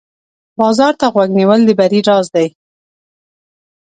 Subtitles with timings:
[0.59, 2.47] بازار ته غوږ نیول د بری راز دی.